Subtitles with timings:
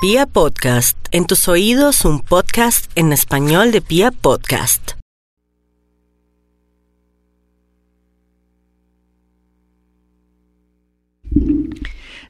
[0.00, 4.92] Pia Podcast, en tus oídos un podcast en español de Pia Podcast.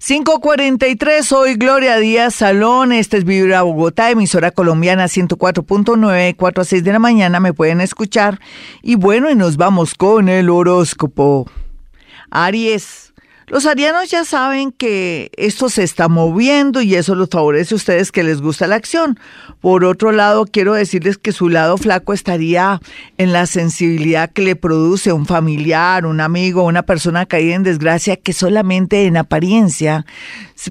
[0.01, 6.85] ...543, soy Gloria Díaz Salón, este es Vibra Bogotá, emisora colombiana 104.9, 4 a 6
[6.85, 8.41] de la mañana me pueden escuchar.
[8.81, 11.51] Y bueno, y nos vamos con el horóscopo.
[12.31, 13.08] Aries,
[13.51, 18.13] los arianos ya saben que esto se está moviendo y eso los favorece a ustedes
[18.13, 19.19] que les gusta la acción.
[19.61, 22.81] Por otro lado, quiero decirles que su lado flaco estaría
[23.17, 28.17] en la sensibilidad que le produce un familiar, un amigo, una persona caída en desgracia
[28.17, 30.05] que solamente en apariencia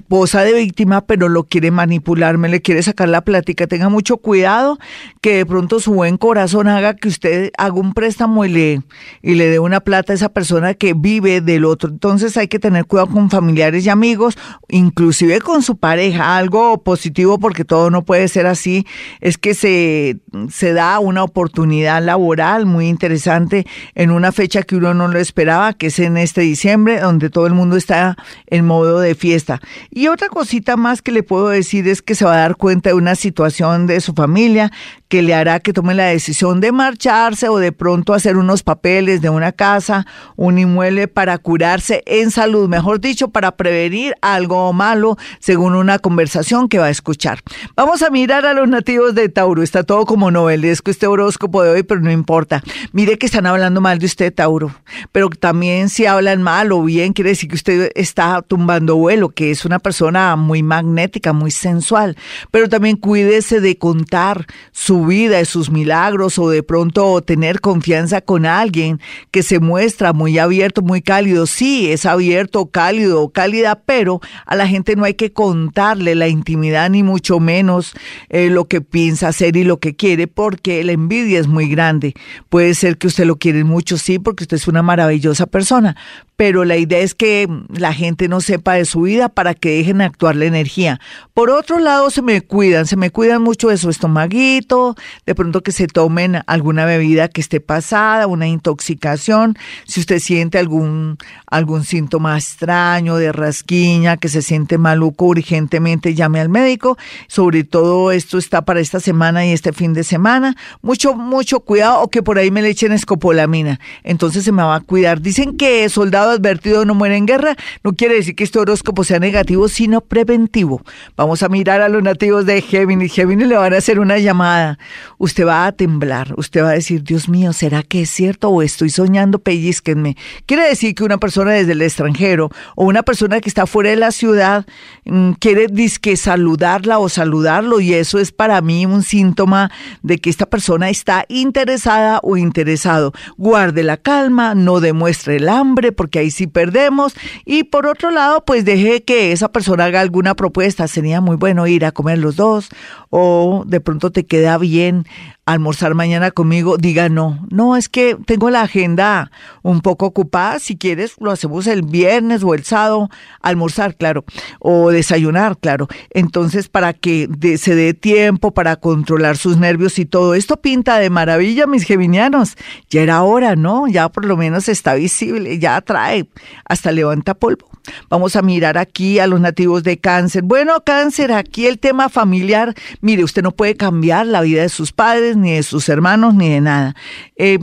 [0.08, 3.66] posa de víctima, pero lo quiere manipular, me le quiere sacar la plática.
[3.66, 4.78] Tenga mucho cuidado
[5.20, 8.82] que de pronto su buen corazón haga que usted haga un préstamo y le,
[9.22, 11.88] y le dé una plata a esa persona que vive del otro.
[11.90, 14.36] Entonces hay que tener cuidado con familiares y amigos,
[14.68, 16.36] inclusive con su pareja.
[16.36, 18.86] Algo positivo, porque todo no puede ser así,
[19.20, 20.18] es que se,
[20.50, 25.72] se da una oportunidad laboral muy interesante en una fecha que uno no lo esperaba,
[25.72, 29.60] que es en este diciembre, donde todo el mundo está en modo de fiesta.
[29.90, 32.90] Y otra cosita más que le puedo decir es que se va a dar cuenta
[32.90, 34.70] de una situación de su familia
[35.08, 39.22] que le hará que tome la decisión de marcharse o de pronto hacer unos papeles
[39.22, 45.16] de una casa, un inmueble para curarse en salud, mejor dicho, para prevenir algo malo
[45.40, 47.40] según una conversación que va a escuchar.
[47.74, 49.62] Vamos a mirar a los nativos de Tauro.
[49.62, 52.62] Está todo como novelesco este horóscopo de hoy, pero no importa.
[52.92, 54.74] Mire que están hablando mal de usted, Tauro.
[55.12, 59.50] Pero también si hablan mal o bien, quiere decir que usted está tumbando vuelo, que
[59.50, 62.16] es una persona muy magnética, muy sensual.
[62.50, 68.20] Pero también cuídese de contar su vida, y sus milagros o de pronto tener confianza
[68.20, 71.46] con alguien que se muestra muy abierto, muy cálido.
[71.46, 76.90] Sí, es abierto, cálido, cálida, pero a la gente no hay que contarle la intimidad
[76.90, 77.92] ni mucho menos
[78.28, 82.14] eh, lo que piensa hacer y lo que quiere porque la envidia es muy grande.
[82.48, 85.96] Puede ser que usted lo quiere mucho, sí, porque usted es una maravillosa persona,
[86.38, 90.00] pero la idea es que la gente no sepa de su vida para que dejen
[90.00, 91.00] actuar la energía.
[91.34, 94.94] Por otro lado, se me cuidan, se me cuidan mucho de su estomaguito,
[95.26, 100.58] de pronto que se tomen alguna bebida que esté pasada, una intoxicación, si usted siente
[100.58, 106.98] algún, algún síntoma extraño de rasquiña, que se siente maluco, urgentemente llame al médico.
[107.26, 110.54] Sobre todo esto está para esta semana y este fin de semana.
[110.82, 113.80] Mucho, mucho cuidado o que por ahí me le echen escopolamina.
[114.04, 115.20] Entonces se me va a cuidar.
[115.20, 119.18] Dicen que soldado advertido no muere en guerra, no quiere decir que este horóscopo sea
[119.18, 120.82] negativo, sino preventivo.
[121.16, 123.12] Vamos a mirar a los nativos de Géminis.
[123.12, 124.78] Géminis le van a hacer una llamada.
[125.18, 128.62] Usted va a temblar, usted va a decir, Dios mío, ¿será que es cierto o
[128.62, 129.38] estoy soñando?
[129.38, 130.16] Pellizquenme.
[130.46, 133.96] Quiere decir que una persona desde el extranjero o una persona que está fuera de
[133.96, 134.66] la ciudad
[135.04, 139.70] mm, quiere disque saludarla o saludarlo y eso es para mí un síntoma
[140.02, 143.12] de que esta persona está interesada o interesado.
[143.36, 147.14] Guarde la calma, no demuestre el hambre porque ahí sí perdemos.
[147.44, 150.88] Y por otro lado, pues deje que esa persona haga alguna propuesta.
[150.88, 152.68] Sería muy bueno ir a comer los dos
[153.10, 155.06] o de pronto te queda bien
[155.48, 157.46] almorzar mañana conmigo, diga no.
[157.50, 159.30] No, es que tengo la agenda
[159.62, 160.58] un poco ocupada.
[160.58, 163.08] Si quieres, lo hacemos el viernes o el sábado,
[163.40, 164.26] almorzar, claro,
[164.58, 165.88] o desayunar, claro.
[166.10, 167.28] Entonces, para que
[167.58, 172.56] se dé tiempo para controlar sus nervios y todo esto pinta de maravilla, mis geminianos.
[172.90, 173.88] Ya era hora, ¿no?
[173.88, 176.28] Ya por lo menos está visible, ya trae,
[176.66, 177.70] hasta levanta polvo.
[178.10, 180.42] Vamos a mirar aquí a los nativos de cáncer.
[180.42, 182.74] Bueno, cáncer, aquí el tema familiar.
[183.00, 186.48] Mire, usted no puede cambiar la vida de sus padres, ni de sus hermanos, ni
[186.48, 186.94] de nada.
[187.36, 187.58] Eh,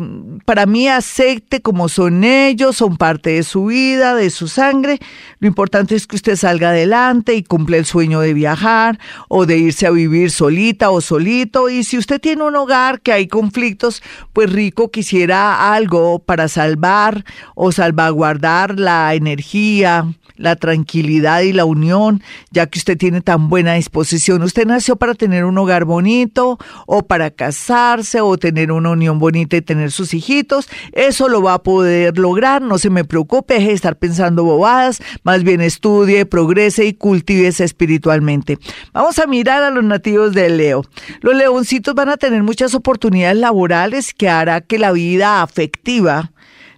[0.45, 4.99] para mí, acepte como son ellos, son parte de su vida, de su sangre.
[5.39, 8.99] Lo importante es que usted salga adelante y cumple el sueño de viajar
[9.29, 11.69] o de irse a vivir solita o solito.
[11.69, 14.01] Y si usted tiene un hogar que hay conflictos,
[14.33, 17.25] pues rico quisiera algo para salvar
[17.55, 22.21] o salvaguardar la energía, la tranquilidad y la unión,
[22.51, 24.41] ya que usted tiene tan buena disposición.
[24.43, 27.29] Usted nació para tener un hogar bonito o para
[27.65, 30.67] casarse o tener una unión bonita y tener sus hijitos.
[30.91, 35.01] Eso lo va a poder lograr, no se me preocupe, deje de estar pensando bobadas,
[35.23, 38.59] más bien estudie, progrese y cultívese espiritualmente.
[38.93, 40.83] Vamos a mirar a los nativos de Leo.
[41.21, 46.31] Los leoncitos van a tener muchas oportunidades laborales que hará que la vida afectiva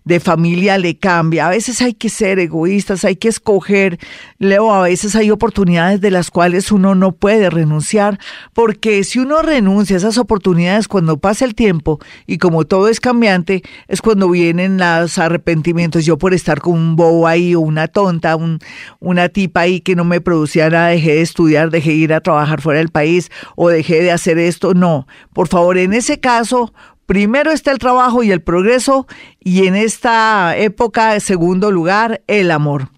[0.07, 1.47] de familia le cambia.
[1.47, 3.99] A veces hay que ser egoístas, hay que escoger,
[4.39, 8.19] Leo, a veces hay oportunidades de las cuales uno no puede renunciar,
[8.53, 12.99] porque si uno renuncia a esas oportunidades cuando pasa el tiempo y como todo es
[12.99, 16.05] cambiante, es cuando vienen los arrepentimientos.
[16.05, 18.59] Yo por estar con un bobo ahí o una tonta, un,
[18.99, 22.21] una tipa ahí que no me producía nada, dejé de estudiar, dejé de ir a
[22.21, 24.73] trabajar fuera del país o dejé de hacer esto.
[24.73, 26.73] No, por favor, en ese caso,
[27.07, 29.07] primero está el trabajo y el progreso
[29.39, 32.89] y en esta época, en segundo lugar, el amor.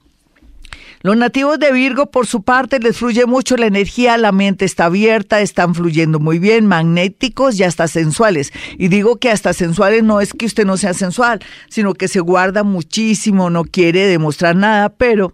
[1.01, 4.85] Los nativos de Virgo, por su parte, les fluye mucho la energía, la mente está
[4.85, 8.51] abierta, están fluyendo muy bien, magnéticos y hasta sensuales.
[8.77, 11.39] Y digo que hasta sensuales no es que usted no sea sensual,
[11.69, 15.33] sino que se guarda muchísimo, no quiere demostrar nada, pero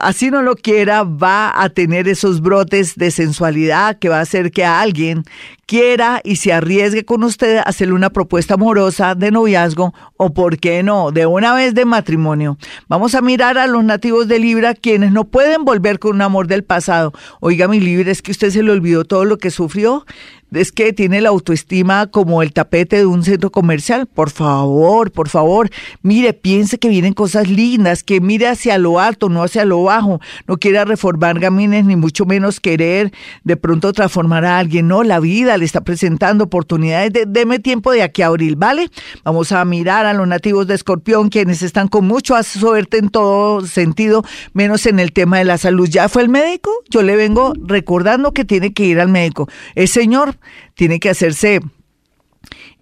[0.00, 4.50] así no lo quiera, va a tener esos brotes de sensualidad que va a hacer
[4.50, 5.24] que a alguien
[5.66, 10.58] quiera y se arriesgue con usted a hacerle una propuesta amorosa de noviazgo o, por
[10.58, 12.56] qué no, de una vez de matrimonio.
[12.88, 16.46] Vamos a mirar a los nativos de Libra, quienes no pueden volver con un amor
[16.46, 17.12] del pasado.
[17.40, 20.04] Oiga, mi Libra, es que usted se le olvidó todo lo que sufrió
[20.52, 24.06] es que tiene la autoestima como el tapete de un centro comercial.
[24.06, 25.70] Por favor, por favor,
[26.02, 30.20] mire, piense que vienen cosas lindas, que mire hacia lo alto, no hacia lo bajo.
[30.46, 33.12] No quiera reformar gamines, ni mucho menos querer
[33.44, 34.88] de pronto transformar a alguien.
[34.88, 37.12] No, la vida le está presentando oportunidades.
[37.26, 38.90] deme tiempo de aquí a abril, ¿vale?
[39.24, 43.66] Vamos a mirar a los nativos de Escorpión, quienes están con mucho suerte en todo
[43.66, 45.88] sentido, menos en el tema de la salud.
[45.88, 46.70] ¿Ya fue el médico?
[46.90, 49.48] Yo le vengo recordando que tiene que ir al médico.
[49.74, 50.36] El señor
[50.74, 51.60] tiene que hacerse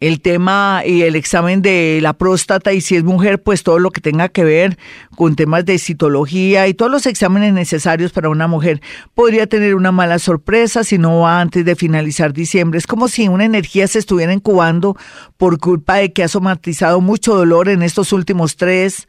[0.06, 3.91] el tema y el examen de la próstata y si es mujer, pues todo lo
[3.91, 4.77] que tenga que ver
[5.17, 8.83] con temas de citología y todos los exámenes necesarios para una mujer.
[9.15, 12.79] Podría tener una mala sorpresa si no va antes de finalizar diciembre.
[12.79, 14.95] Es como si una energía se estuviera incubando
[15.39, 19.09] por culpa de que ha somatizado mucho dolor en estos últimos tres,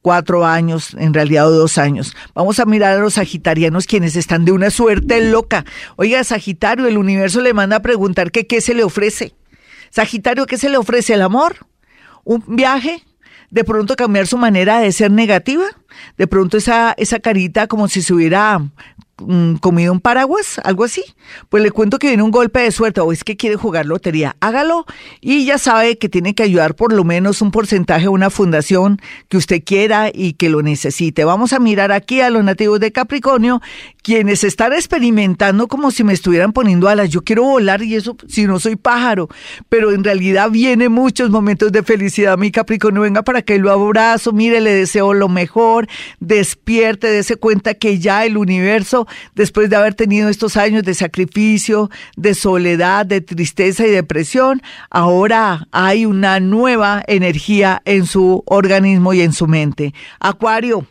[0.00, 2.14] cuatro años, en realidad dos años.
[2.34, 5.64] Vamos a mirar a los sagitarianos quienes están de una suerte loca.
[5.96, 9.34] Oiga, Sagitario, el universo le manda a preguntar que qué se le ofrece.
[9.96, 11.14] Sagitario, ¿qué se le ofrece?
[11.14, 11.56] ¿El amor?
[12.22, 13.02] ¿Un viaje?
[13.48, 15.64] ¿De pronto cambiar su manera de ser negativa?
[16.18, 18.60] ¿De pronto esa, esa carita como si se hubiera
[19.60, 21.02] comido un paraguas, algo así.
[21.48, 24.36] Pues le cuento que viene un golpe de suerte o es que quiere jugar lotería,
[24.40, 24.84] hágalo
[25.20, 29.00] y ya sabe que tiene que ayudar por lo menos un porcentaje a una fundación
[29.28, 31.24] que usted quiera y que lo necesite.
[31.24, 33.62] Vamos a mirar aquí a los nativos de Capricornio,
[34.02, 37.08] quienes están experimentando como si me estuvieran poniendo alas.
[37.08, 39.28] Yo quiero volar y eso si no soy pájaro,
[39.68, 42.36] pero en realidad viene muchos momentos de felicidad.
[42.36, 45.88] Mi Capricornio, venga para que lo abrazo, mire, le deseo lo mejor,
[46.20, 51.90] despierte, dése cuenta que ya el universo después de haber tenido estos años de sacrificio,
[52.16, 59.20] de soledad, de tristeza y depresión, ahora hay una nueva energía en su organismo y
[59.22, 59.94] en su mente.
[60.20, 60.86] Acuario.